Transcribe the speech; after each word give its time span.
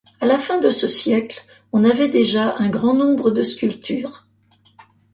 À 0.19 0.25
la 0.25 0.39
fin 0.39 0.59
de 0.59 0.71
ce 0.71 0.87
siècle, 0.87 1.45
on 1.71 1.83
avait 1.83 2.09
déjà 2.09 2.55
un 2.57 2.69
grand 2.69 2.95
nombre 2.95 3.29
de 3.29 3.43
sculptures. 3.43 4.25